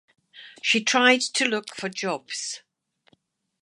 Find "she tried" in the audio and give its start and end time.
0.63-1.21